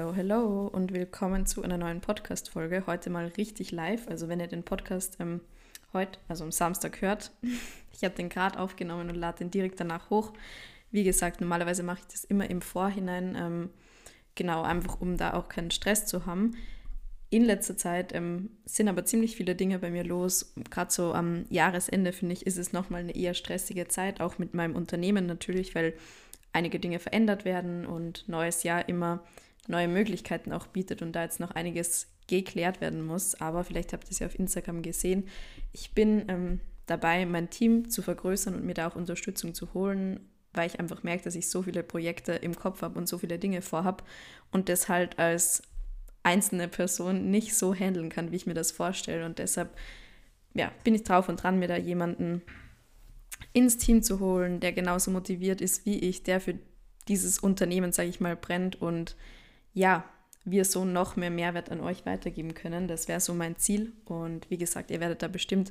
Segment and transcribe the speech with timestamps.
[0.00, 2.84] Hello, hello und willkommen zu einer neuen Podcast-Folge.
[2.86, 4.08] Heute mal richtig live.
[4.08, 5.42] Also, wenn ihr den Podcast ähm,
[5.92, 7.32] heute, also am Samstag, hört,
[7.92, 10.32] ich habe den gerade aufgenommen und lade den direkt danach hoch.
[10.90, 13.70] Wie gesagt, normalerweise mache ich das immer im Vorhinein, ähm,
[14.36, 16.56] genau, einfach um da auch keinen Stress zu haben.
[17.28, 20.54] In letzter Zeit ähm, sind aber ziemlich viele Dinge bei mir los.
[20.70, 24.54] Gerade so am Jahresende, finde ich, ist es nochmal eine eher stressige Zeit, auch mit
[24.54, 25.92] meinem Unternehmen natürlich, weil
[26.54, 29.22] einige Dinge verändert werden und neues Jahr immer
[29.70, 33.40] neue Möglichkeiten auch bietet und da jetzt noch einiges geklärt werden muss.
[33.40, 35.28] Aber vielleicht habt ihr es ja auf Instagram gesehen.
[35.72, 40.20] Ich bin ähm, dabei, mein Team zu vergrößern und mir da auch Unterstützung zu holen,
[40.52, 43.38] weil ich einfach merke, dass ich so viele Projekte im Kopf habe und so viele
[43.38, 44.04] Dinge vorhabe
[44.50, 45.62] und das halt als
[46.22, 49.24] einzelne Person nicht so handeln kann, wie ich mir das vorstelle.
[49.24, 49.76] Und deshalb
[50.54, 52.42] ja, bin ich drauf und dran, mir da jemanden
[53.52, 56.58] ins Team zu holen, der genauso motiviert ist wie ich, der für
[57.08, 59.16] dieses Unternehmen, sage ich mal, brennt und
[59.72, 60.04] ja,
[60.44, 62.88] wir so noch mehr Mehrwert an euch weitergeben können.
[62.88, 63.92] Das wäre so mein Ziel.
[64.06, 65.70] Und wie gesagt, ihr werdet da bestimmt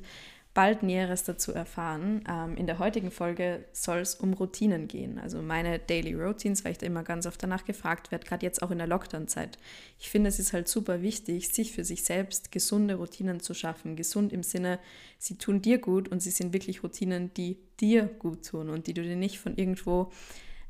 [0.52, 2.24] bald Näheres dazu erfahren.
[2.28, 6.72] Ähm, in der heutigen Folge soll es um Routinen gehen, also meine Daily Routines, weil
[6.72, 9.58] ich da immer ganz oft danach gefragt werde, gerade jetzt auch in der Lockdown-Zeit.
[9.98, 13.94] Ich finde, es ist halt super wichtig, sich für sich selbst gesunde Routinen zu schaffen.
[13.94, 14.80] Gesund im Sinne,
[15.18, 18.94] sie tun dir gut und sie sind wirklich Routinen, die dir gut tun und die
[18.94, 20.10] du dir nicht von irgendwo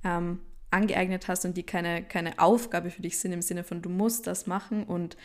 [0.05, 0.41] ähm,
[0.71, 4.27] angeeignet hast und die keine, keine Aufgabe für dich sind im Sinne von, du musst
[4.27, 5.17] das machen und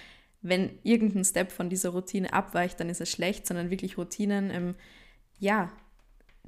[0.42, 4.76] wenn irgendein Step von dieser Routine abweicht, dann ist es schlecht, sondern wirklich Routinen, ähm,
[5.40, 5.72] ja,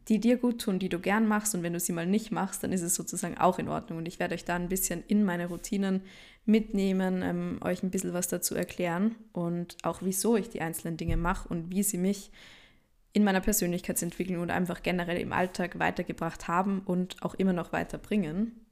[0.07, 2.63] die dir gut tun, die du gern machst und wenn du sie mal nicht machst,
[2.63, 3.97] dann ist es sozusagen auch in Ordnung.
[3.97, 6.01] Und ich werde euch da ein bisschen in meine Routinen
[6.45, 11.17] mitnehmen, ähm, euch ein bisschen was dazu erklären und auch wieso ich die einzelnen Dinge
[11.17, 12.31] mache und wie sie mich
[13.11, 18.66] in meiner Persönlichkeitsentwicklung und einfach generell im Alltag weitergebracht haben und auch immer noch weiterbringen.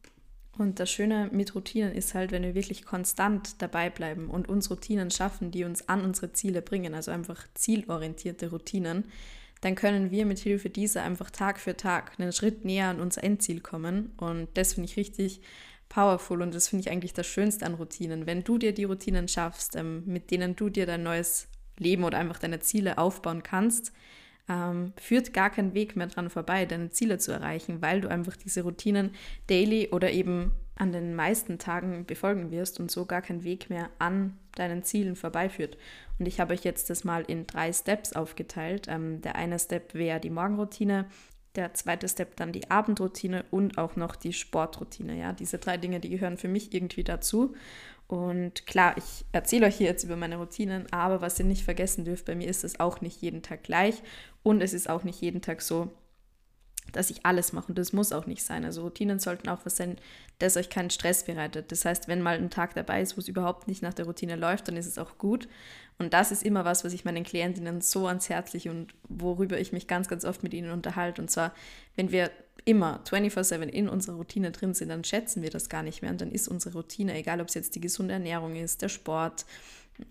[0.57, 4.69] Und das Schöne mit Routinen ist halt, wenn wir wirklich konstant dabei bleiben und uns
[4.71, 9.05] Routinen schaffen, die uns an unsere Ziele bringen, also einfach zielorientierte Routinen,
[9.61, 13.23] dann können wir mit Hilfe dieser einfach Tag für Tag einen Schritt näher an unser
[13.23, 14.13] Endziel kommen.
[14.17, 15.41] Und das finde ich richtig
[15.89, 18.25] powerful und das finde ich eigentlich das Schönste an Routinen.
[18.25, 22.17] Wenn du dir die Routinen schaffst, ähm, mit denen du dir dein neues Leben oder
[22.17, 23.91] einfach deine Ziele aufbauen kannst,
[24.49, 28.35] ähm, führt gar kein Weg mehr dran vorbei, deine Ziele zu erreichen, weil du einfach
[28.35, 29.11] diese Routinen
[29.47, 33.89] daily oder eben an den meisten Tagen befolgen wirst und so gar kein Weg mehr
[33.97, 35.77] an deinen Zielen vorbeiführt.
[36.19, 38.87] Und ich habe euch jetzt das mal in drei Steps aufgeteilt.
[38.89, 41.05] Ähm, der eine Step wäre die Morgenroutine,
[41.55, 45.17] der zweite Step dann die Abendroutine und auch noch die Sportroutine.
[45.17, 47.55] Ja, diese drei Dinge, die gehören für mich irgendwie dazu.
[48.07, 52.05] Und klar, ich erzähle euch hier jetzt über meine Routinen, aber was ihr nicht vergessen
[52.05, 53.95] dürft, bei mir ist es auch nicht jeden Tag gleich.
[54.43, 55.91] Und es ist auch nicht jeden Tag so,
[56.91, 58.65] dass ich alles mache und das muss auch nicht sein.
[58.65, 59.97] Also Routinen sollten auch was sein,
[60.39, 61.71] das euch keinen Stress bereitet.
[61.71, 64.35] Das heißt, wenn mal ein Tag dabei ist, wo es überhaupt nicht nach der Routine
[64.35, 65.47] läuft, dann ist es auch gut.
[65.97, 69.59] Und das ist immer was, was ich meinen Klientinnen so ans Herz lege und worüber
[69.59, 71.21] ich mich ganz, ganz oft mit ihnen unterhalte.
[71.21, 71.53] Und zwar,
[71.95, 72.31] wenn wir
[72.65, 76.11] immer 24-7 in unserer Routine drin sind, dann schätzen wir das gar nicht mehr.
[76.11, 79.45] Und dann ist unsere Routine, egal ob es jetzt die gesunde Ernährung ist, der Sport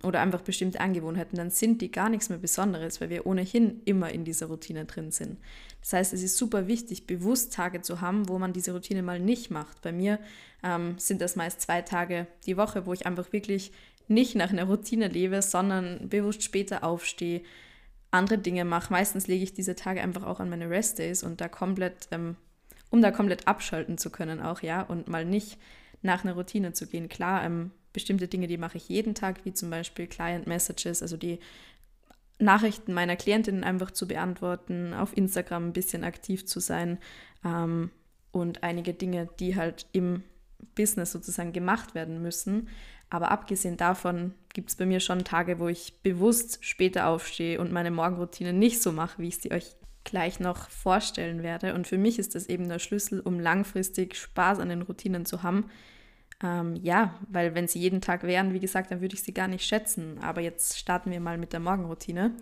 [0.03, 4.11] oder einfach bestimmte Angewohnheiten, dann sind die gar nichts mehr Besonderes, weil wir ohnehin immer
[4.11, 5.37] in dieser Routine drin sind.
[5.84, 9.21] Das heißt, es ist super wichtig, bewusst Tage zu haben, wo man diese Routine mal
[9.21, 9.83] nicht macht.
[9.83, 10.19] Bei mir
[10.62, 13.71] ähm, sind das meist zwei Tage die Woche, wo ich einfach wirklich
[14.09, 17.43] nicht nach einer Routine lebe, sondern bewusst später aufstehe,
[18.11, 18.91] andere Dinge mache.
[18.94, 22.37] Meistens lege ich diese Tage einfach auch an meine Rest-Days und da komplett, ähm,
[22.89, 25.59] um da komplett abschalten zu können auch, ja, und mal nicht
[26.00, 27.11] nach einer Routine zu gehen.
[27.11, 31.19] Klar, ähm, bestimmte Dinge, die mache ich jeden Tag, wie zum Beispiel Client Messages, also
[31.19, 31.41] die
[32.39, 36.99] Nachrichten meiner Klientinnen einfach zu beantworten, auf Instagram ein bisschen aktiv zu sein
[37.45, 37.91] ähm,
[38.33, 40.22] und einige Dinge, die halt im
[40.75, 42.69] Business sozusagen gemacht werden müssen.
[43.11, 47.71] Aber abgesehen davon gibt es bei mir schon Tage, wo ich bewusst später aufstehe und
[47.71, 51.75] meine Morgenroutine nicht so mache, wie ich sie euch gleich noch vorstellen werde.
[51.75, 55.43] Und für mich ist das eben der Schlüssel, um langfristig Spaß an den Routinen zu
[55.43, 55.70] haben.
[56.43, 59.49] Ähm, ja, weil wenn sie jeden Tag wären, wie gesagt, dann würde ich sie gar
[59.49, 60.19] nicht schätzen.
[60.21, 62.33] Aber jetzt starten wir mal mit der Morgenroutine.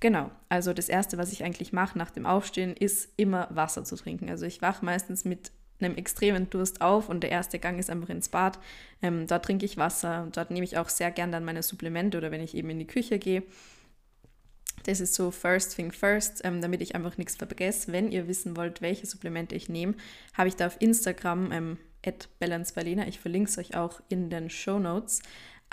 [0.00, 3.96] Genau, also das Erste, was ich eigentlich mache nach dem Aufstehen, ist immer Wasser zu
[3.96, 4.28] trinken.
[4.28, 5.50] Also ich wache meistens mit
[5.80, 8.58] einem extremen Durst auf und der erste Gang ist einfach ins Bad.
[9.02, 12.18] Ähm, dort trinke ich Wasser und dort nehme ich auch sehr gern dann meine Supplemente
[12.18, 13.42] oder wenn ich eben in die Küche gehe.
[14.84, 17.90] Das ist so First Thing First, ähm, damit ich einfach nichts vergesse.
[17.92, 19.94] Wenn ihr wissen wollt, welche Supplemente ich nehme,
[20.34, 21.78] habe ich da auf Instagram ähm,
[22.38, 23.08] @balanceberliner.
[23.08, 25.22] Ich verlinke es euch auch in den Show Notes.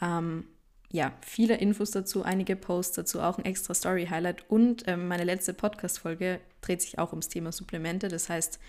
[0.01, 0.45] Ähm,
[0.91, 5.53] ja, viele Infos dazu, einige Posts dazu, auch ein extra Story-Highlight und ähm, meine letzte
[5.53, 8.09] Podcast-Folge dreht sich auch ums Thema Supplemente.
[8.09, 8.59] Das heißt,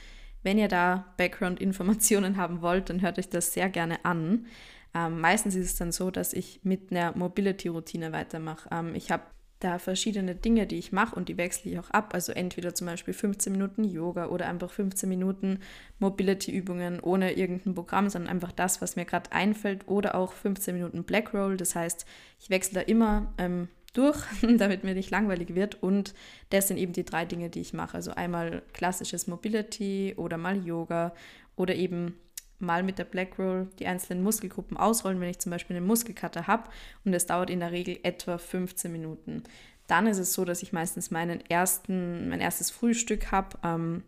[0.42, 4.46] wenn ihr da Background-Informationen haben wollt, dann hört euch das sehr gerne an.
[4.94, 8.68] Ähm, meistens ist es dann so, dass ich mit einer Mobility-Routine weitermache.
[8.70, 9.24] Ähm, ich habe
[9.62, 12.14] da verschiedene Dinge, die ich mache und die wechsle ich auch ab.
[12.14, 15.60] Also entweder zum Beispiel 15 Minuten Yoga oder einfach 15 Minuten
[15.98, 19.86] Mobility-Übungen ohne irgendein Programm, sondern einfach das, was mir gerade einfällt.
[19.86, 21.56] Oder auch 15 Minuten Black Roll.
[21.56, 22.06] Das heißt,
[22.40, 24.18] ich wechsle da immer ähm, durch,
[24.58, 25.82] damit mir nicht langweilig wird.
[25.82, 26.14] Und
[26.50, 27.94] das sind eben die drei Dinge, die ich mache.
[27.94, 31.14] Also einmal klassisches Mobility oder mal Yoga
[31.54, 32.16] oder eben
[32.62, 36.46] mal mit der Black Roll die einzelnen Muskelgruppen ausrollen, wenn ich zum Beispiel eine Muskelkater
[36.46, 36.70] habe
[37.04, 39.42] und es dauert in der Regel etwa 15 Minuten.
[39.86, 43.58] Dann ist es so, dass ich meistens meinen ersten, mein erstes Frühstück habe.
[43.62, 44.04] Ähm,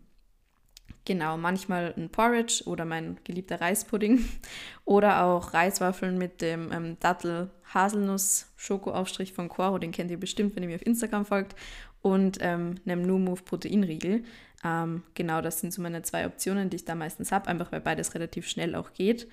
[1.03, 4.25] genau, manchmal ein Porridge oder mein geliebter Reispudding
[4.85, 10.69] oder auch Reiswaffeln mit dem ähm, Dattel-Haselnuss-Schokoaufstrich von Coro, den kennt ihr bestimmt, wenn ihr
[10.69, 11.55] mir auf Instagram folgt,
[12.01, 14.23] und ähm, einem New Move Proteinriegel.
[14.63, 17.81] Ähm, genau, das sind so meine zwei Optionen, die ich da meistens habe, einfach weil
[17.81, 19.27] beides relativ schnell auch geht.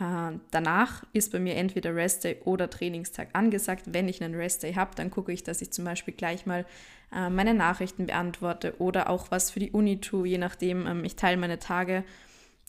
[0.00, 3.84] Äh, danach ist bei mir entweder Restday oder Trainingstag angesagt.
[3.86, 6.66] Wenn ich einen Restday habe, dann gucke ich, dass ich zum Beispiel gleich mal
[7.12, 10.86] äh, meine Nachrichten beantworte oder auch was für die Uni tue, je nachdem.
[10.86, 12.04] Ähm, ich teile meine Tage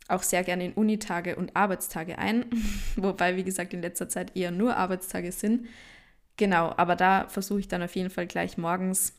[0.08, 2.46] auch sehr gerne in Unitage und Arbeitstage ein,
[2.96, 5.68] wobei, wie gesagt, in letzter Zeit eher nur Arbeitstage sind.
[6.38, 9.18] Genau, aber da versuche ich dann auf jeden Fall gleich morgens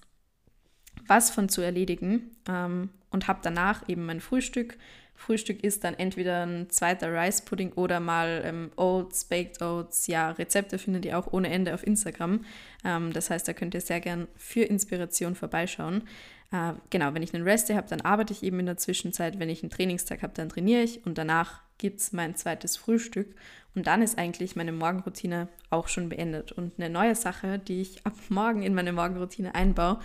[1.08, 4.76] was von zu erledigen ähm, und habe danach eben mein Frühstück.
[5.16, 10.06] Frühstück ist dann entweder ein zweiter Rice Pudding oder mal ähm, Oats, Baked Oats.
[10.06, 12.44] Ja, Rezepte findet ihr auch ohne Ende auf Instagram.
[12.84, 16.02] Ähm, das heißt, da könnt ihr sehr gern für Inspiration vorbeischauen.
[16.52, 19.38] Äh, genau, wenn ich einen Rest habe, dann arbeite ich eben in der Zwischenzeit.
[19.38, 23.34] Wenn ich einen Trainingstag habe, dann trainiere ich und danach gibt es mein zweites Frühstück.
[23.74, 26.50] Und dann ist eigentlich meine Morgenroutine auch schon beendet.
[26.50, 30.00] Und eine neue Sache, die ich ab morgen in meine Morgenroutine einbaue,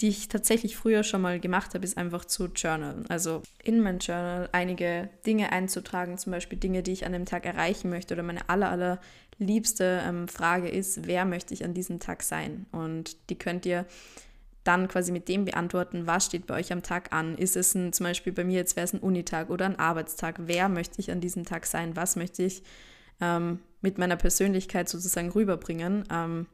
[0.00, 3.06] die ich tatsächlich früher schon mal gemacht habe, ist einfach zu journalen.
[3.08, 7.46] Also in mein Journal einige Dinge einzutragen, zum Beispiel Dinge, die ich an dem Tag
[7.46, 8.14] erreichen möchte.
[8.14, 9.00] Oder meine aller, aller
[9.38, 12.66] liebste ähm, Frage ist, wer möchte ich an diesem Tag sein?
[12.72, 13.86] Und die könnt ihr
[14.66, 17.36] dann quasi mit dem beantworten, was steht bei euch am Tag an.
[17.36, 20.36] Ist es ein, zum Beispiel bei mir jetzt wäre es ein Unitag oder ein Arbeitstag.
[20.40, 21.96] Wer möchte ich an diesem Tag sein?
[21.96, 22.62] Was möchte ich
[23.20, 26.04] ähm, mit meiner Persönlichkeit sozusagen rüberbringen?
[26.10, 26.46] Ähm,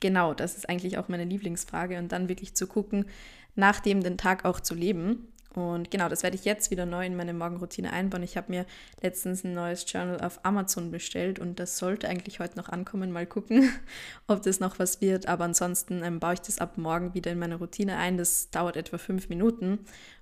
[0.00, 3.06] Genau, das ist eigentlich auch meine Lieblingsfrage und dann wirklich zu gucken,
[3.54, 5.32] nach dem den Tag auch zu leben.
[5.56, 8.22] Und genau, das werde ich jetzt wieder neu in meine Morgenroutine einbauen.
[8.22, 8.66] Ich habe mir
[9.00, 13.10] letztens ein neues Journal auf Amazon bestellt und das sollte eigentlich heute noch ankommen.
[13.10, 13.70] Mal gucken,
[14.26, 15.28] ob das noch was wird.
[15.28, 18.18] Aber ansonsten ähm, baue ich das ab morgen wieder in meine Routine ein.
[18.18, 19.78] Das dauert etwa fünf Minuten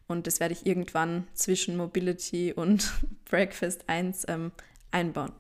[0.07, 2.93] und das werde ich irgendwann zwischen Mobility und
[3.29, 4.53] Breakfast 1 ähm,
[4.93, 5.33] einbauen.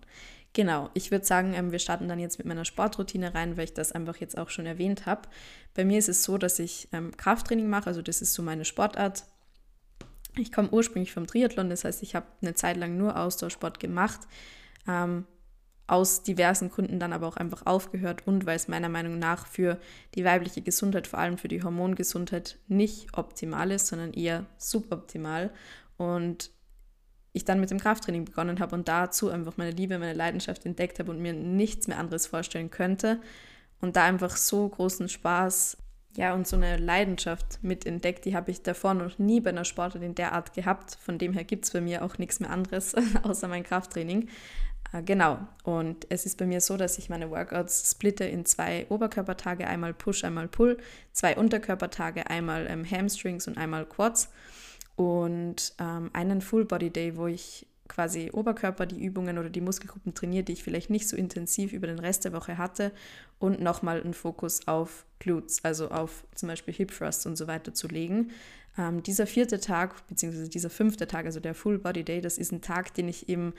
[0.55, 3.75] Genau, ich würde sagen, ähm, wir starten dann jetzt mit meiner Sportroutine rein, weil ich
[3.75, 5.29] das einfach jetzt auch schon erwähnt habe.
[5.75, 8.65] Bei mir ist es so, dass ich ähm, Krafttraining mache, also das ist so meine
[8.65, 9.25] Sportart.
[10.37, 14.21] Ich komme ursprünglich vom Triathlon, das heißt, ich habe eine Zeit lang nur Ausdauersport gemacht,
[14.89, 15.27] ähm,
[15.87, 19.79] aus diversen Gründen dann aber auch einfach aufgehört und weil es meiner Meinung nach für
[20.15, 25.51] die weibliche Gesundheit, vor allem für die Hormongesundheit, nicht optimal ist, sondern eher suboptimal.
[25.99, 26.51] Und
[27.35, 30.99] ich dann mit dem Krafttraining begonnen habe und dazu einfach meine Liebe, meine Leidenschaft entdeckt
[31.01, 33.21] habe und mir nichts mehr anderes vorstellen könnte
[33.81, 35.77] und da einfach so großen Spaß
[36.17, 39.65] ja, und so eine Leidenschaft mit entdeckt, die habe ich davor noch nie bei einer
[39.65, 40.97] Sportart in der Art gehabt.
[41.01, 44.29] Von dem her gibt es bei mir auch nichts mehr anderes außer mein Krafttraining.
[44.93, 48.87] Äh, genau, und es ist bei mir so, dass ich meine Workouts splitte in zwei
[48.89, 50.79] Oberkörpertage, einmal Push, einmal Pull,
[51.13, 54.31] zwei Unterkörpertage, einmal ähm, Hamstrings und einmal Quads
[54.97, 60.15] und ähm, einen Full Body Day, wo ich quasi Oberkörper die Übungen oder die Muskelgruppen
[60.15, 62.93] trainiere, die ich vielleicht nicht so intensiv über den Rest der Woche hatte
[63.39, 67.75] und nochmal einen Fokus auf Glutes, also auf zum Beispiel Hip Thrusts und so weiter
[67.75, 68.31] zu legen.
[68.79, 72.53] Ähm, dieser vierte Tag, beziehungsweise dieser fünfte Tag, also der Full Body Day, das ist
[72.53, 73.53] ein Tag, den ich im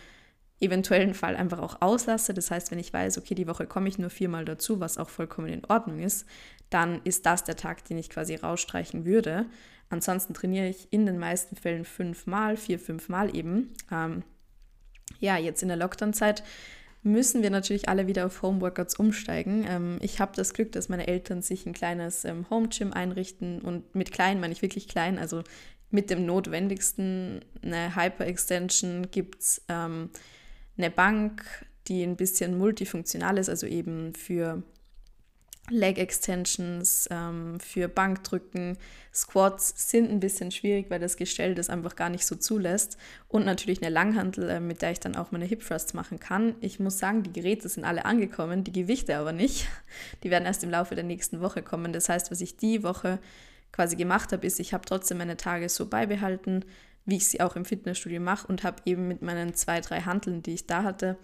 [0.60, 2.34] eventuellen Fall einfach auch auslasse.
[2.34, 5.10] Das heißt, wenn ich weiß, okay, die Woche komme ich nur viermal dazu, was auch
[5.10, 6.25] vollkommen in Ordnung ist,
[6.70, 9.46] dann ist das der Tag, den ich quasi rausstreichen würde.
[9.95, 13.73] Ansonsten trainiere ich in den meisten Fällen fünfmal, vier, fünfmal eben.
[13.89, 14.23] Ähm,
[15.19, 16.43] ja, jetzt in der Lockdown-Zeit
[17.01, 19.65] müssen wir natürlich alle wieder auf Homeworkouts umsteigen.
[19.65, 23.95] Ähm, ich habe das Glück, dass meine Eltern sich ein kleines ähm, Home-Gym einrichten und
[23.95, 25.43] mit klein meine ich wirklich klein, also
[25.91, 27.39] mit dem Notwendigsten.
[27.61, 30.09] Eine Hyper-Extension gibt es, ähm,
[30.77, 31.45] eine Bank,
[31.87, 34.61] die ein bisschen multifunktional ist, also eben für
[35.69, 38.77] Leg Extensions, ähm, für Bankdrücken,
[39.13, 42.98] Squats sind ein bisschen schwierig, weil das Gestell das einfach gar nicht so zulässt.
[43.27, 46.55] Und natürlich eine Langhantel, äh, mit der ich dann auch meine Hip Thrusts machen kann.
[46.60, 49.67] Ich muss sagen, die Geräte sind alle angekommen, die Gewichte aber nicht.
[50.24, 51.93] Die werden erst im Laufe der nächsten Woche kommen.
[51.93, 53.19] Das heißt, was ich die Woche
[53.72, 56.65] quasi gemacht habe, ist, ich habe trotzdem meine Tage so beibehalten,
[57.05, 60.43] wie ich sie auch im Fitnessstudio mache und habe eben mit meinen zwei, drei Hanteln,
[60.43, 61.17] die ich da hatte,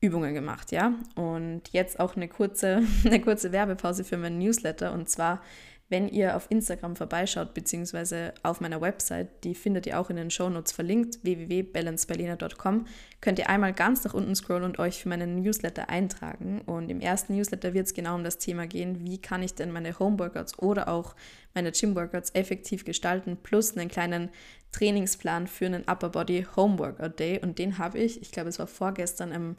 [0.00, 0.94] Übungen gemacht, ja.
[1.14, 4.92] Und jetzt auch eine kurze, eine kurze Werbepause für meinen Newsletter.
[4.92, 5.40] Und zwar
[5.88, 10.30] wenn ihr auf Instagram vorbeischaut, beziehungsweise auf meiner Website, die findet ihr auch in den
[10.30, 12.86] Shownotes verlinkt, www.balanceberliner.com,
[13.20, 16.60] könnt ihr einmal ganz nach unten scrollen und euch für meinen Newsletter eintragen.
[16.62, 19.70] Und im ersten Newsletter wird es genau um das Thema gehen, wie kann ich denn
[19.70, 21.14] meine Homeworkouts oder auch
[21.54, 24.30] meine Gym-Workouts effektiv gestalten, plus einen kleinen
[24.72, 27.38] Trainingsplan für einen Upper Body Homeworkout Day.
[27.40, 29.56] Und den habe ich, ich glaube, es war vorgestern im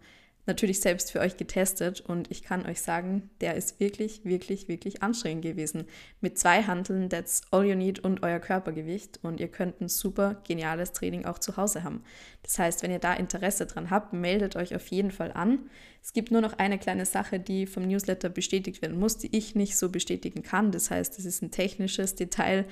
[0.47, 5.03] natürlich selbst für euch getestet und ich kann euch sagen, der ist wirklich, wirklich, wirklich
[5.03, 5.85] anstrengend gewesen.
[6.21, 10.41] Mit zwei Handeln, that's all you need und euer Körpergewicht und ihr könnt ein super
[10.47, 12.03] geniales Training auch zu Hause haben.
[12.43, 15.69] Das heißt, wenn ihr da Interesse dran habt, meldet euch auf jeden Fall an.
[16.01, 19.55] Es gibt nur noch eine kleine Sache, die vom Newsletter bestätigt werden muss, die ich
[19.55, 20.71] nicht so bestätigen kann.
[20.71, 22.65] Das heißt, es ist ein technisches Detail.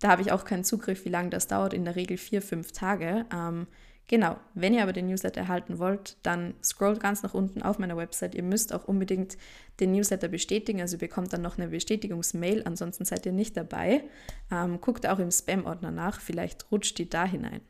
[0.00, 1.74] Da habe ich auch keinen Zugriff, wie lange das dauert.
[1.74, 3.24] In der Regel vier, fünf Tage.
[3.32, 3.68] Ähm,
[4.08, 7.96] Genau, wenn ihr aber den Newsletter erhalten wollt, dann scrollt ganz nach unten auf meiner
[7.96, 8.34] Website.
[8.34, 9.38] Ihr müsst auch unbedingt
[9.80, 14.04] den Newsletter bestätigen, also ihr bekommt dann noch eine Bestätigungsmail, ansonsten seid ihr nicht dabei.
[14.50, 17.62] Ähm, guckt auch im Spam-Ordner nach, vielleicht rutscht die da hinein.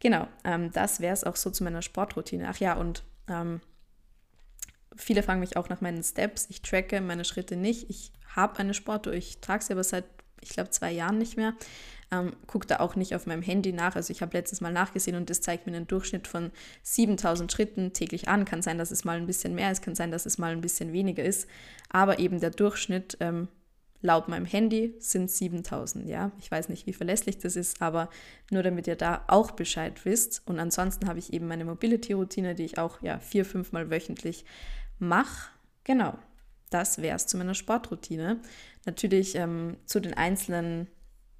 [0.00, 2.48] Genau, ähm, das wäre es auch so zu meiner Sportroutine.
[2.48, 3.60] Ach ja, und ähm,
[4.96, 6.46] viele fragen mich auch nach meinen Steps.
[6.50, 7.88] Ich tracke meine Schritte nicht.
[7.90, 10.04] Ich habe eine Sportuhr, ich trage sie aber seit,
[10.40, 11.54] ich glaube, zwei Jahren nicht mehr
[12.10, 13.96] ähm, gucke da auch nicht auf meinem Handy nach.
[13.96, 16.50] Also ich habe letztes Mal nachgesehen und das zeigt mir einen Durchschnitt von
[16.82, 18.44] 7000 Schritten täglich an.
[18.44, 20.60] Kann sein, dass es mal ein bisschen mehr ist, kann sein, dass es mal ein
[20.60, 21.48] bisschen weniger ist.
[21.88, 23.48] Aber eben der Durchschnitt ähm,
[24.02, 26.08] laut meinem Handy sind 7000.
[26.08, 28.08] Ja, ich weiß nicht, wie verlässlich das ist, aber
[28.50, 30.42] nur damit ihr da auch Bescheid wisst.
[30.46, 34.44] Und ansonsten habe ich eben meine Mobility-Routine, die ich auch ja vier, fünfmal wöchentlich
[34.98, 35.50] mache.
[35.84, 36.16] Genau,
[36.70, 38.40] das wäre es zu meiner Sportroutine.
[38.84, 40.88] Natürlich ähm, zu den einzelnen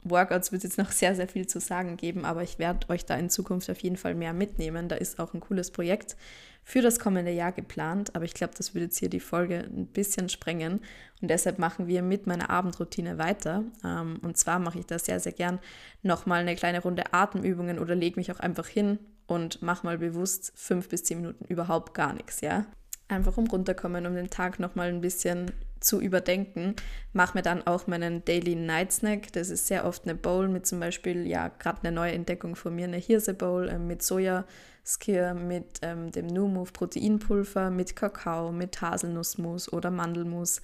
[0.05, 3.05] Workouts wird es jetzt noch sehr, sehr viel zu sagen geben, aber ich werde euch
[3.05, 4.89] da in Zukunft auf jeden Fall mehr mitnehmen.
[4.89, 6.17] Da ist auch ein cooles Projekt
[6.63, 9.87] für das kommende Jahr geplant, aber ich glaube, das würde jetzt hier die Folge ein
[9.87, 10.81] bisschen sprengen
[11.23, 13.63] und deshalb machen wir mit meiner Abendroutine weiter.
[13.85, 15.61] Ähm, und zwar mache ich da sehr, sehr gern
[16.03, 18.99] nochmal eine kleine Runde Atemübungen oder lege mich auch einfach hin
[19.29, 22.67] und mache mal bewusst fünf bis zehn Minuten überhaupt gar nichts, ja.
[23.07, 26.75] Einfach um runterkommen, um den Tag nochmal ein bisschen zu überdenken,
[27.13, 29.33] mache mir dann auch meinen Daily Night Snack.
[29.33, 32.75] Das ist sehr oft eine Bowl mit zum Beispiel, ja, gerade eine neue Entdeckung von
[32.75, 38.53] mir, eine Hirse Bowl äh, mit Sojaskir, mit ähm, dem New Move Proteinpulver, mit Kakao,
[38.53, 40.61] mit Haselnussmus oder Mandelmus,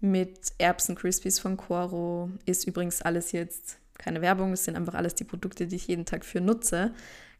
[0.00, 2.30] mit Erbsen Crispies von Coro.
[2.46, 6.06] Ist übrigens alles jetzt keine Werbung, es sind einfach alles die Produkte, die ich jeden
[6.06, 6.92] Tag für nutze.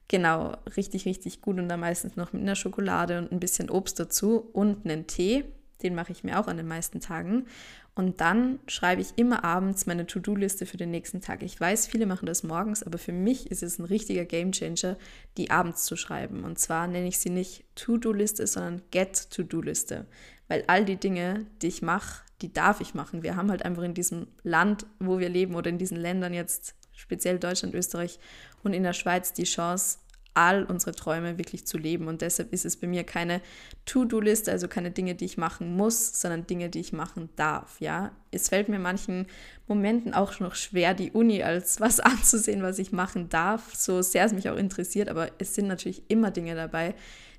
[0.09, 3.99] Genau, richtig, richtig gut und dann meistens noch mit einer Schokolade und ein bisschen Obst
[4.01, 5.45] dazu und einen Tee
[5.83, 7.47] den mache ich mir auch an den meisten Tagen.
[7.95, 11.43] Und dann schreibe ich immer abends meine To-Do-Liste für den nächsten Tag.
[11.43, 14.97] Ich weiß, viele machen das morgens, aber für mich ist es ein richtiger Gamechanger,
[15.37, 16.45] die abends zu schreiben.
[16.45, 20.07] Und zwar nenne ich sie nicht To-Do-Liste, sondern Get-To-Do-Liste.
[20.49, 23.23] Weil all die Dinge, die ich mache, die darf ich machen.
[23.23, 26.75] Wir haben halt einfach in diesem Land, wo wir leben oder in diesen Ländern jetzt,
[26.93, 28.19] speziell Deutschland, Österreich
[28.63, 29.99] und in der Schweiz, die Chance,
[30.35, 32.09] all unsere Träume wirklich zu leben.
[32.09, 33.41] Und deshalb ist es bei mir keine
[33.87, 37.81] To-Do-Liste, also keine Dinge, die ich machen muss, sondern Dinge, die ich machen darf.
[37.81, 39.27] Ja, es fällt mir manchen
[39.67, 44.25] Momenten auch noch schwer, die Uni als was anzusehen, was ich machen darf, so sehr
[44.25, 45.09] es mich auch interessiert.
[45.09, 46.95] Aber es sind natürlich immer Dinge dabei,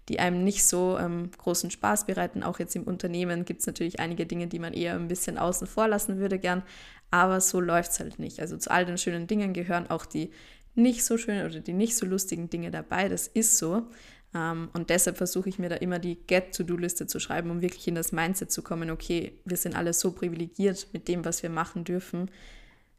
[0.10, 2.44] die einem nicht so ähm, großen Spaß bereiten.
[2.44, 5.68] Auch jetzt im Unternehmen gibt es natürlich einige Dinge, die man eher ein bisschen außen
[5.68, 6.64] vor lassen würde gern.
[7.12, 8.40] Aber so läuft es halt nicht.
[8.40, 10.32] Also zu all den schönen Dingen gehören auch die
[10.76, 13.10] nicht so schönen oder die nicht so lustigen Dinge dabei.
[13.10, 13.88] Das ist so.
[14.34, 17.96] Ähm, und deshalb versuche ich mir da immer die Get-To-Do-Liste zu schreiben, um wirklich in
[17.96, 21.84] das Mindset zu kommen, okay, wir sind alle so privilegiert mit dem, was wir machen
[21.84, 22.32] dürfen,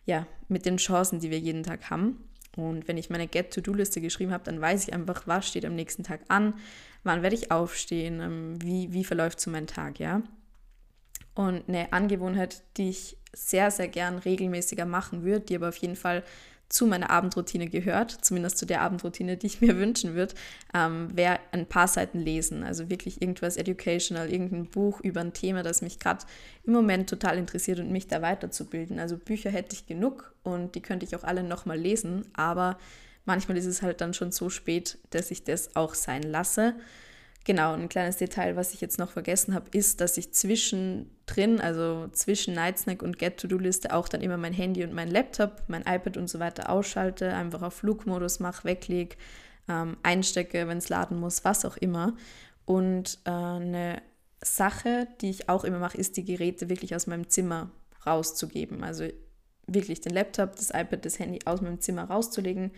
[0.05, 2.29] ja, mit den Chancen, die wir jeden Tag haben.
[2.57, 6.03] Und wenn ich meine Get-To-Do-Liste geschrieben habe, dann weiß ich einfach, was steht am nächsten
[6.03, 6.55] Tag an,
[7.03, 10.23] wann werde ich aufstehen, ähm, wie, wie verläuft so mein Tag, ja.
[11.35, 15.97] Und eine Angewohnheit, die ich sehr, sehr gern regelmäßiger machen würde, die aber auf jeden
[15.97, 16.23] Fall
[16.73, 20.35] zu meiner Abendroutine gehört, zumindest zu der Abendroutine, die ich mir wünschen würde,
[20.73, 22.65] ähm, wäre ein paar Seiten lesen.
[22.65, 26.25] Also wirklich irgendwas educational, irgendein Buch über ein Thema, das mich gerade
[26.65, 28.99] im Moment total interessiert und mich da weiterzubilden.
[28.99, 32.79] Also Bücher hätte ich genug und die könnte ich auch alle nochmal lesen, aber
[33.27, 36.75] manchmal ist es halt dann schon so spät, dass ich das auch sein lasse.
[37.45, 42.07] Genau, ein kleines Detail, was ich jetzt noch vergessen habe, ist, dass ich zwischendrin, also
[42.13, 46.29] zwischen Nightsnack und Get-To-Do-Liste auch dann immer mein Handy und mein Laptop, mein iPad und
[46.29, 49.17] so weiter ausschalte, einfach auf Flugmodus mache, weglege,
[49.69, 52.15] ähm, einstecke, wenn es laden muss, was auch immer.
[52.65, 54.03] Und äh, eine
[54.41, 57.71] Sache, die ich auch immer mache, ist, die Geräte wirklich aus meinem Zimmer
[58.07, 58.85] rauszugeben.
[58.85, 59.09] Also
[59.67, 62.71] wirklich den Laptop, das iPad, das Handy aus meinem Zimmer rauszulegen,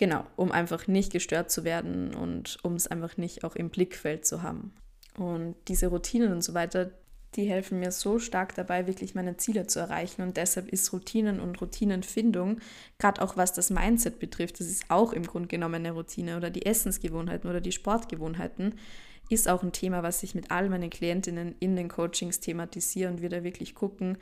[0.00, 4.24] Genau, um einfach nicht gestört zu werden und um es einfach nicht auch im Blickfeld
[4.24, 4.72] zu haben.
[5.18, 6.90] Und diese Routinen und so weiter,
[7.34, 10.22] die helfen mir so stark dabei, wirklich meine Ziele zu erreichen.
[10.22, 12.60] Und deshalb ist Routinen und Routinenfindung,
[12.98, 16.48] gerade auch was das Mindset betrifft, das ist auch im Grunde genommen eine Routine oder
[16.48, 18.76] die Essensgewohnheiten oder die Sportgewohnheiten,
[19.28, 23.20] ist auch ein Thema, was ich mit all meinen Klientinnen in den Coachings thematisiere und
[23.20, 24.16] wir da wirklich gucken,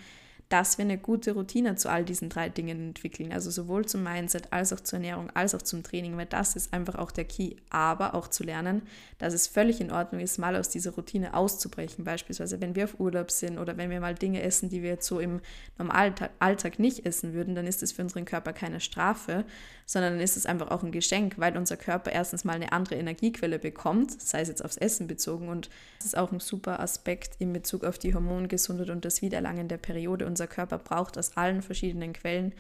[0.49, 3.33] dass wir eine gute Routine zu all diesen drei Dingen entwickeln.
[3.33, 6.73] Also sowohl zum Mindset als auch zur Ernährung als auch zum Training, weil das ist
[6.73, 7.57] einfach auch der Key.
[7.69, 8.83] Aber auch zu lernen,
[9.19, 12.05] dass es völlig in Ordnung ist, mal aus dieser Routine auszubrechen.
[12.05, 15.07] Beispielsweise, wenn wir auf Urlaub sind oder wenn wir mal Dinge essen, die wir jetzt
[15.07, 15.41] so im
[15.77, 19.45] normalen Alltag nicht essen würden, dann ist es für unseren Körper keine Strafe,
[19.85, 22.95] sondern dann ist es einfach auch ein Geschenk, weil unser Körper erstens mal eine andere
[22.95, 25.49] Energiequelle bekommt, sei es jetzt aufs Essen bezogen.
[25.49, 29.69] Und das ist auch ein super Aspekt in Bezug auf die Hormongesundheit und das Wiedererlangen
[29.69, 30.27] der Periode.
[30.27, 32.55] Und unser Körper braucht aus allen verschiedenen Quellen,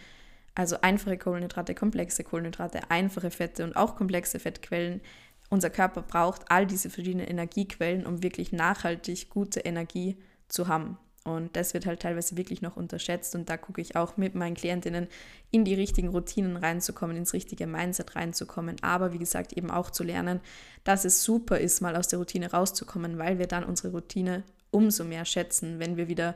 [0.56, 5.00] also einfache Kohlenhydrate, komplexe Kohlenhydrate, einfache Fette und auch komplexe Fettquellen.
[5.48, 10.16] Unser Körper braucht all diese verschiedenen Energiequellen, um wirklich nachhaltig gute Energie
[10.48, 10.98] zu haben.
[11.22, 13.36] Und das wird halt teilweise wirklich noch unterschätzt.
[13.36, 15.06] Und da gucke ich auch mit meinen Klientinnen
[15.52, 18.76] in die richtigen Routinen reinzukommen, ins richtige Mindset reinzukommen.
[18.82, 20.40] Aber wie gesagt, eben auch zu lernen,
[20.82, 24.42] dass es super ist, mal aus der Routine rauszukommen, weil wir dann unsere Routine
[24.72, 26.34] umso mehr schätzen, wenn wir wieder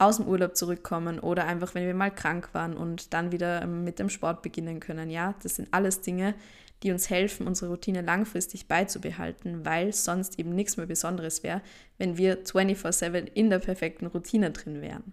[0.00, 3.84] aus dem Urlaub zurückkommen oder einfach, wenn wir mal krank waren und dann wieder ähm,
[3.84, 5.10] mit dem Sport beginnen können.
[5.10, 6.34] Ja, das sind alles Dinge,
[6.82, 11.60] die uns helfen, unsere Routine langfristig beizubehalten, weil sonst eben nichts mehr Besonderes wäre,
[11.98, 15.12] wenn wir 24/7 in der perfekten Routine drin wären.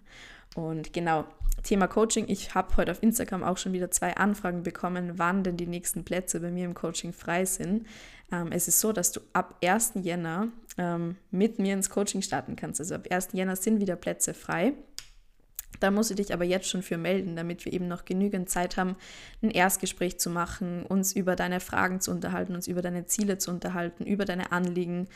[0.55, 1.25] Und genau,
[1.63, 2.25] Thema Coaching.
[2.29, 6.05] Ich habe heute auf Instagram auch schon wieder zwei Anfragen bekommen, wann denn die nächsten
[6.05, 7.85] Plätze bei mir im Coaching frei sind.
[8.31, 9.93] Ähm, es ist so, dass du ab 1.
[10.01, 10.47] Jänner
[10.77, 12.79] ähm, mit mir ins Coaching starten kannst.
[12.79, 13.29] Also ab 1.
[13.33, 14.73] Jänner sind wieder Plätze frei.
[15.79, 18.77] Da musst du dich aber jetzt schon für melden, damit wir eben noch genügend Zeit
[18.77, 18.95] haben,
[19.43, 23.51] ein Erstgespräch zu machen, uns über deine Fragen zu unterhalten, uns über deine Ziele zu
[23.51, 25.07] unterhalten, über deine Anliegen.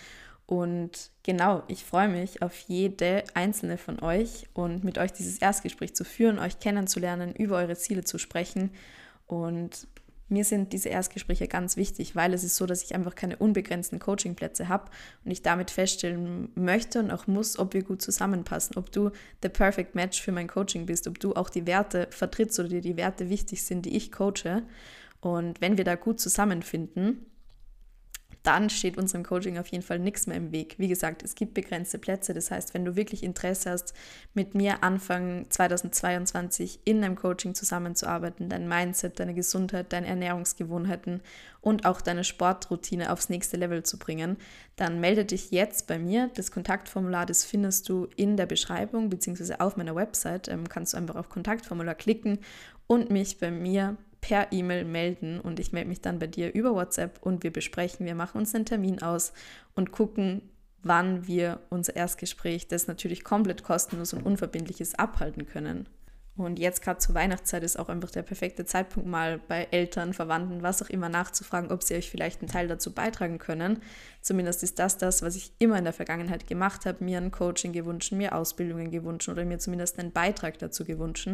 [0.45, 5.95] Und genau, ich freue mich auf jede einzelne von euch und mit euch dieses Erstgespräch
[5.95, 8.71] zu führen, euch kennenzulernen, über eure Ziele zu sprechen
[9.27, 9.87] und
[10.31, 13.99] mir sind diese Erstgespräche ganz wichtig, weil es ist so, dass ich einfach keine unbegrenzten
[13.99, 14.89] Coachingplätze habe
[15.25, 19.11] und ich damit feststellen möchte und auch muss, ob wir gut zusammenpassen, ob du
[19.43, 22.81] the perfect match für mein Coaching bist, ob du auch die Werte vertrittst oder dir
[22.81, 24.63] die Werte wichtig sind, die ich coache.
[25.19, 27.25] Und wenn wir da gut zusammenfinden,
[28.43, 30.75] dann steht unserem Coaching auf jeden Fall nichts mehr im Weg.
[30.77, 32.33] Wie gesagt, es gibt begrenzte Plätze.
[32.33, 33.93] Das heißt, wenn du wirklich Interesse hast,
[34.33, 41.21] mit mir Anfang 2022 in einem Coaching zusammenzuarbeiten, dein Mindset, deine Gesundheit, deine Ernährungsgewohnheiten
[41.61, 44.37] und auch deine Sportroutine aufs nächste Level zu bringen,
[44.75, 46.31] dann melde dich jetzt bei mir.
[46.33, 49.55] Das Kontaktformular, das findest du in der Beschreibung bzw.
[49.59, 50.47] auf meiner Website.
[50.47, 52.39] Ähm, kannst du einfach auf Kontaktformular klicken
[52.87, 56.73] und mich bei mir per E-Mail melden und ich melde mich dann bei dir über
[56.73, 59.33] WhatsApp und wir besprechen, wir machen uns einen Termin aus
[59.75, 60.43] und gucken,
[60.83, 65.87] wann wir unser Erstgespräch, das natürlich komplett kostenlos und unverbindlich ist, abhalten können.
[66.37, 70.63] Und jetzt gerade zur Weihnachtszeit ist auch einfach der perfekte Zeitpunkt, mal bei Eltern, Verwandten,
[70.63, 73.81] was auch immer nachzufragen, ob sie euch vielleicht einen Teil dazu beitragen können.
[74.21, 77.73] Zumindest ist das das, was ich immer in der Vergangenheit gemacht habe, mir ein Coaching
[77.73, 81.29] gewünscht, mir Ausbildungen gewünscht oder mir zumindest einen Beitrag dazu gewünscht,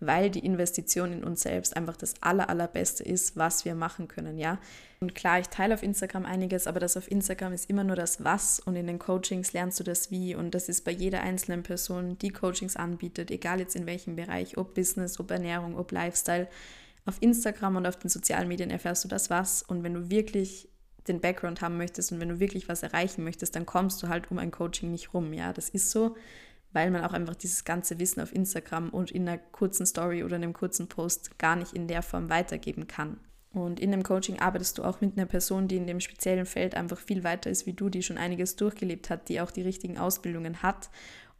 [0.00, 4.38] weil die Investition in uns selbst einfach das aller, allerbeste ist, was wir machen können,
[4.38, 4.58] ja.
[5.00, 8.24] Und klar, ich teile auf Instagram einiges, aber das auf Instagram ist immer nur das
[8.24, 11.62] Was und in den Coachings lernst du das Wie und das ist bei jeder einzelnen
[11.62, 16.48] Person, die Coachings anbietet, egal jetzt in welchem Bereich, ob Business, ob Ernährung, ob Lifestyle.
[17.06, 20.68] Auf Instagram und auf den sozialen Medien erfährst du das Was und wenn du wirklich
[21.06, 24.30] den Background haben möchtest und wenn du wirklich was erreichen möchtest, dann kommst du halt
[24.30, 26.16] um ein Coaching nicht rum, ja, das ist so
[26.72, 30.36] weil man auch einfach dieses ganze Wissen auf Instagram und in einer kurzen Story oder
[30.36, 33.20] einem kurzen Post gar nicht in der Form weitergeben kann.
[33.52, 36.74] Und in dem Coaching arbeitest du auch mit einer Person, die in dem speziellen Feld
[36.74, 39.98] einfach viel weiter ist wie du, die schon einiges durchgelebt hat, die auch die richtigen
[39.98, 40.90] Ausbildungen hat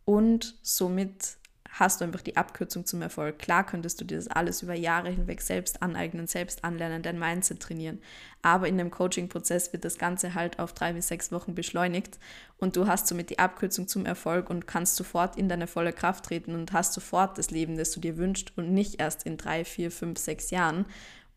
[0.04, 1.36] und somit
[1.70, 3.38] hast du einfach die Abkürzung zum Erfolg.
[3.38, 7.60] Klar könntest du dir das alles über Jahre hinweg selbst aneignen, selbst anlernen, dein Mindset
[7.60, 8.00] trainieren.
[8.42, 12.18] Aber in dem Coaching-Prozess wird das Ganze halt auf drei bis sechs Wochen beschleunigt
[12.56, 16.24] und du hast somit die Abkürzung zum Erfolg und kannst sofort in deine volle Kraft
[16.24, 19.64] treten und hast sofort das Leben, das du dir wünschst und nicht erst in drei,
[19.64, 20.86] vier, fünf, sechs Jahren.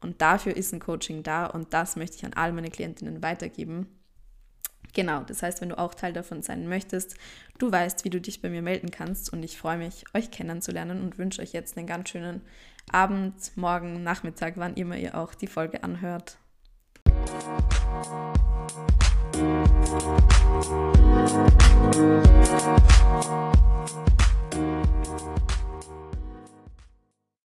[0.01, 3.87] Und dafür ist ein Coaching da und das möchte ich an all meine Klientinnen weitergeben.
[4.93, 7.15] Genau, das heißt, wenn du auch Teil davon sein möchtest,
[7.57, 11.01] du weißt, wie du dich bei mir melden kannst und ich freue mich, euch kennenzulernen
[11.01, 12.41] und wünsche euch jetzt einen ganz schönen
[12.91, 16.37] Abend, Morgen, Nachmittag, wann immer ihr auch die Folge anhört.
[21.93, 23.60] Musik